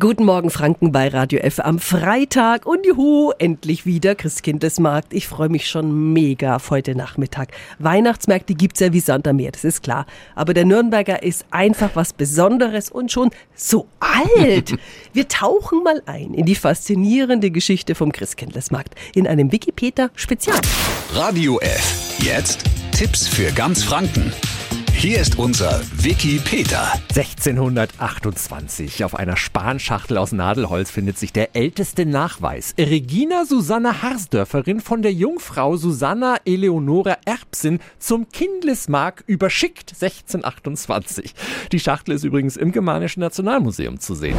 [0.00, 5.12] Guten Morgen Franken bei Radio F am Freitag und juhu, endlich wieder Christkindlesmarkt.
[5.12, 7.50] Ich freue mich schon mega auf heute Nachmittag.
[7.78, 10.06] Weihnachtsmärkte gibt's ja wie Sand am Meer, das ist klar.
[10.34, 14.74] Aber der Nürnberger ist einfach was Besonderes und schon so alt.
[15.12, 20.60] Wir tauchen mal ein in die faszinierende Geschichte vom Christkindlesmarkt in einem Wikipedia-Spezial.
[21.12, 22.16] Radio F.
[22.20, 24.32] Jetzt Tipps für ganz Franken.
[25.00, 26.92] Hier ist unser Wiki Peter.
[27.16, 29.02] 1628.
[29.02, 32.74] Auf einer Spanschachtel aus Nadelholz findet sich der älteste Nachweis.
[32.78, 41.34] Regina Susanna Harsdörferin von der Jungfrau Susanna Eleonora Erbsen zum Kindlesmark überschickt 1628.
[41.72, 44.36] Die Schachtel ist übrigens im Germanischen Nationalmuseum zu sehen.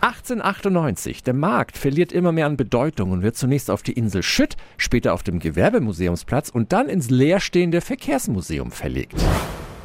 [0.00, 1.22] 1898.
[1.22, 5.14] Der Markt verliert immer mehr an Bedeutung und wird zunächst auf die Insel Schütt, später
[5.14, 9.14] auf dem Gewerbemuseumsplatz und dann ins leerstehende Verkehrsmuseum verlegt.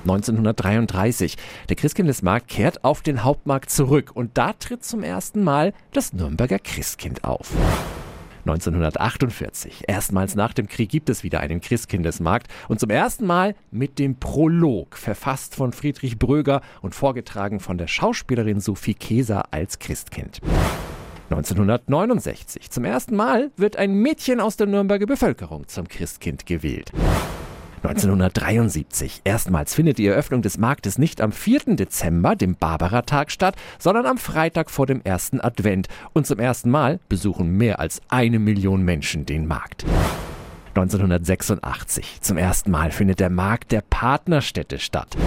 [0.02, 1.36] 1933.
[1.68, 6.60] Der Christkindlesmarkt kehrt auf den Hauptmarkt zurück und da tritt zum ersten Mal das Nürnberger
[6.60, 7.52] Christkind auf.
[8.46, 9.84] 1948.
[9.88, 14.16] Erstmals nach dem Krieg gibt es wieder einen Christkindesmarkt und zum ersten Mal mit dem
[14.16, 20.42] Prolog, verfasst von Friedrich Bröger und vorgetragen von der Schauspielerin Sophie Keser als Christkind.
[21.30, 22.72] 1969.
[22.72, 26.92] Zum ersten Mal wird ein Mädchen aus der Nürnberger Bevölkerung zum Christkind gewählt.
[27.84, 29.22] 1973.
[29.24, 31.76] Erstmals findet die Eröffnung des Marktes nicht am 4.
[31.76, 35.88] Dezember, dem Barbara-Tag, statt, sondern am Freitag vor dem ersten Advent.
[36.14, 39.86] Und zum ersten Mal besuchen mehr als eine Million Menschen den Markt.
[40.76, 42.20] 1986.
[42.22, 45.18] Zum ersten Mal findet der Markt der Partnerstädte statt.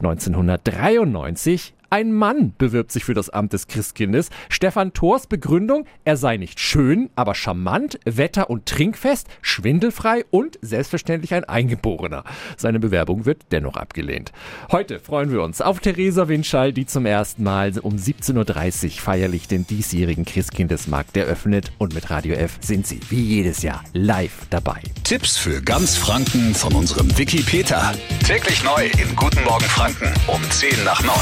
[0.00, 4.30] 1993 ein Mann bewirbt sich für das Amt des Christkindes.
[4.48, 11.34] Stefan Thors Begründung, er sei nicht schön, aber charmant, wetter- und trinkfest, schwindelfrei und selbstverständlich
[11.34, 12.24] ein Eingeborener.
[12.56, 14.32] Seine Bewerbung wird dennoch abgelehnt.
[14.70, 19.48] Heute freuen wir uns auf Theresa Winschall, die zum ersten Mal um 17.30 Uhr feierlich
[19.48, 21.72] den diesjährigen Christkindesmarkt eröffnet.
[21.78, 24.80] Und mit Radio F sind sie wie jedes Jahr live dabei.
[25.04, 27.94] Tipps für ganz Franken von unserem Wiki Peter.
[28.26, 31.14] Täglich neu im Guten Morgen Franken um 10 nach 9.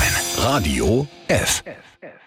[0.56, 1.62] Radio F.
[1.66, 2.25] F.